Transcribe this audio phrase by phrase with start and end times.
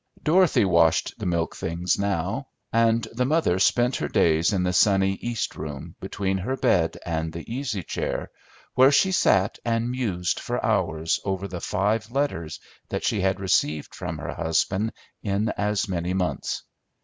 [0.23, 5.13] Dorothy washed the milk things now, and the mother spent her days in the sunny
[5.21, 8.31] east room, between her bed and the easy chair,
[8.73, 12.59] where she sat and mused for hours over the five letters
[12.89, 14.91] that she had received from her husband
[15.21, 16.63] in as many months.